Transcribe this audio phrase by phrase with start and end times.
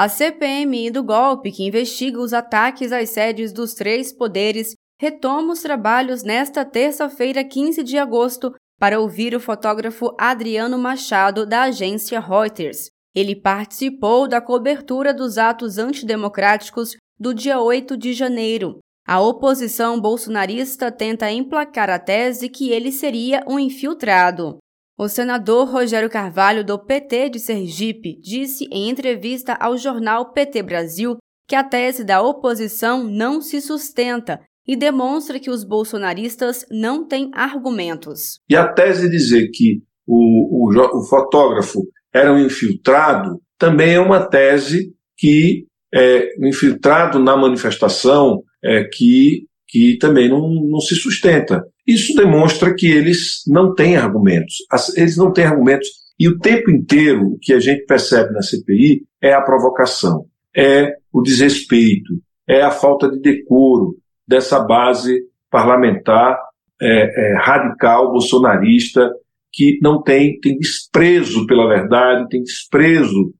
[0.00, 5.60] A CPMI do golpe, que investiga os ataques às sedes dos três poderes, retoma os
[5.60, 12.88] trabalhos nesta terça-feira, 15 de agosto, para ouvir o fotógrafo Adriano Machado, da agência Reuters.
[13.14, 18.78] Ele participou da cobertura dos atos antidemocráticos do dia 8 de janeiro.
[19.06, 24.56] A oposição bolsonarista tenta emplacar a tese que ele seria um infiltrado.
[25.02, 31.16] O senador Rogério Carvalho, do PT de Sergipe, disse em entrevista ao jornal PT Brasil
[31.48, 37.30] que a tese da oposição não se sustenta e demonstra que os bolsonaristas não têm
[37.32, 38.40] argumentos.
[38.46, 41.80] E a tese de dizer que o, o, o fotógrafo
[42.12, 49.96] era um infiltrado também é uma tese que é infiltrado na manifestação é, que, que
[49.96, 51.64] também não, não se sustenta.
[51.86, 54.56] Isso demonstra que eles não têm argumentos.
[54.96, 55.88] Eles não têm argumentos.
[56.18, 60.94] E o tempo inteiro o que a gente percebe na CPI é a provocação, é
[61.12, 62.12] o desrespeito,
[62.46, 63.96] é a falta de decoro,
[64.28, 66.38] dessa base parlamentar
[66.80, 69.10] é, é, radical, bolsonarista,
[69.52, 73.34] que não tem, tem desprezo pela verdade, tem desprezo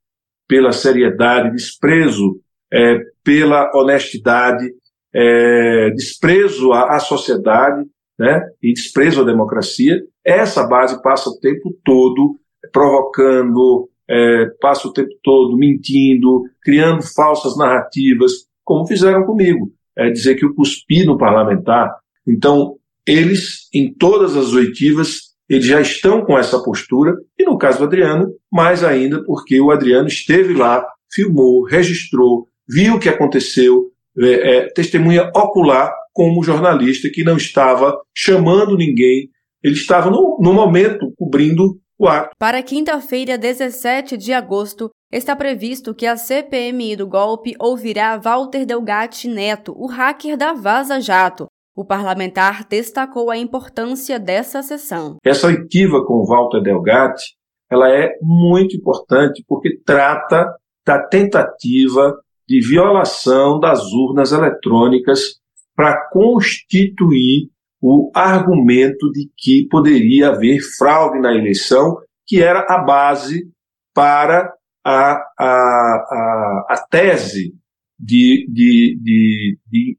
[0.49, 2.41] pela seriedade, desprezo
[2.73, 4.69] é, pela honestidade,
[5.15, 7.85] é, desprezo à, à, sociedade
[8.21, 10.01] né, e desprezo à democracia.
[10.25, 12.39] Essa base passa o tempo todo
[12.71, 18.33] provocando, é, passa o tempo todo mentindo, criando falsas narrativas,
[18.63, 21.95] como fizeram comigo é dizer que eu cuspi no parlamentar.
[22.27, 22.77] Então,
[23.07, 27.85] eles, em todas as oitivas, eles já estão com essa postura, e no caso do
[27.85, 34.57] Adriano, mais ainda porque o Adriano esteve lá, filmou, registrou, viu o que aconteceu, é,
[34.57, 39.29] é, testemunha ocular como jornalista que não estava chamando ninguém,
[39.63, 42.31] ele estava no, no momento cobrindo o ato.
[42.39, 49.27] Para quinta-feira, 17 de agosto, Está previsto que a CPMI do golpe ouvirá Walter Delgatti
[49.27, 51.49] Neto, o hacker da Vaza Jato.
[51.75, 55.17] O parlamentar destacou a importância dessa sessão.
[55.25, 57.35] Essa oitiva com Walter Delgatti,
[57.69, 60.47] ela é muito importante porque trata
[60.87, 62.17] da tentativa
[62.47, 65.41] de violação das urnas eletrônicas
[65.81, 67.49] para constituir
[67.81, 71.97] o argumento de que poderia haver fraude na eleição,
[72.27, 73.51] que era a base
[73.95, 74.53] para
[74.85, 77.55] a, a, a, a tese
[77.99, 79.97] de, de, de, de,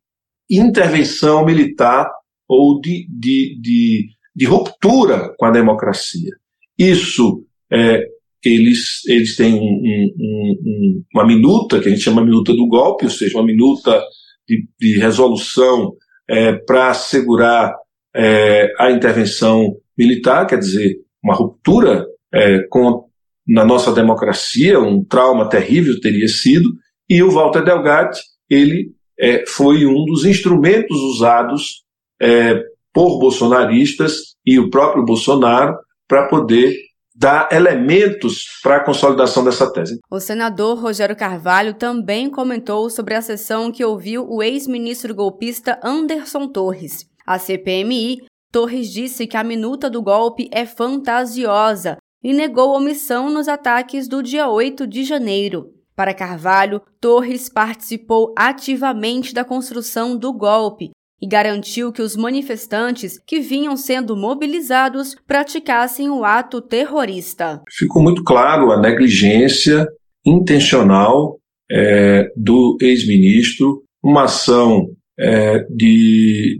[0.52, 2.08] intervenção militar
[2.47, 6.30] ou de, de, de, de, ruptura com a democracia.
[6.78, 8.06] Isso, é,
[8.46, 13.06] eles, eles têm um, um, um, uma minuta, que a gente chama minuta do golpe,
[13.06, 14.00] ou seja, uma minuta
[14.47, 15.94] de, de resolução
[16.29, 17.74] é, para assegurar
[18.16, 23.06] é, a intervenção militar, quer dizer, uma ruptura é, com,
[23.47, 26.69] na nossa democracia, um trauma terrível teria sido,
[27.09, 31.84] e o Walter Delgatti, ele é, foi um dos instrumentos usados
[32.22, 32.62] é,
[32.94, 35.78] por bolsonaristas e o próprio Bolsonaro
[36.08, 36.75] para poder
[37.22, 40.00] dar elementos para a consolidação dessa tese.
[40.09, 46.48] O senador Rogério Carvalho também comentou sobre a sessão que ouviu o ex-ministro golpista Anderson
[46.48, 47.06] Torres.
[47.24, 53.48] A CPMI, Torres disse que a minuta do golpe é fantasiosa e negou omissão nos
[53.48, 55.68] ataques do dia 8 de janeiro.
[55.96, 60.90] Para Carvalho, Torres participou ativamente da construção do golpe
[61.22, 67.62] e garantiu que os manifestantes que vinham sendo mobilizados praticassem o ato terrorista.
[67.70, 69.86] Ficou muito claro a negligência
[70.26, 71.38] intencional
[71.72, 74.88] é, do ex-ministro, uma ação
[75.20, 76.58] é, de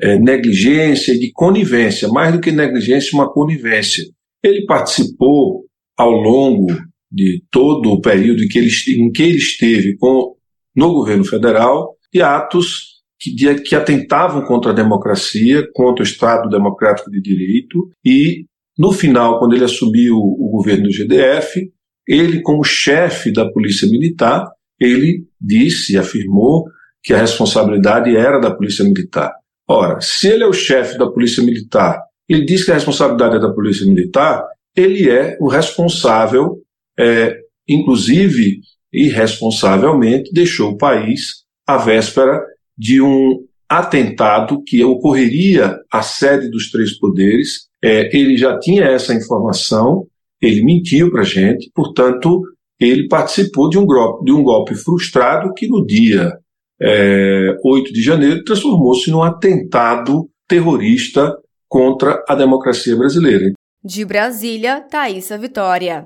[0.00, 4.04] é, negligência, de conivência, mais do que negligência, uma conivência
[4.42, 5.64] ele participou
[5.96, 6.66] ao longo
[7.10, 10.36] de todo o período em que ele, em que ele esteve com,
[10.74, 12.95] no governo federal de atos
[13.34, 18.44] que, que atentavam contra a democracia, contra o Estado Democrático de Direito, e
[18.78, 21.70] no final, quando ele assumiu o governo do GDF,
[22.06, 24.46] ele, como chefe da Polícia Militar,
[24.78, 26.64] ele disse, afirmou
[27.02, 29.32] que a responsabilidade era da Polícia Militar.
[29.66, 31.98] Ora, se ele é o chefe da Polícia Militar
[32.28, 34.44] ele diz que a responsabilidade é da Polícia Militar,
[34.74, 36.60] ele é o responsável,
[36.98, 37.36] é,
[37.68, 38.60] inclusive
[38.92, 42.40] irresponsavelmente, deixou o país à véspera
[42.76, 47.66] de um atentado que ocorreria à sede dos três poderes.
[47.82, 50.06] É, ele já tinha essa informação,
[50.40, 52.42] ele mentiu para a gente, portanto,
[52.78, 56.32] ele participou de um, golpe, de um golpe frustrado que no dia
[56.80, 61.34] é, 8 de janeiro transformou-se num atentado terrorista
[61.68, 63.52] contra a democracia brasileira.
[63.82, 66.04] De Brasília, Thaisa Vitória.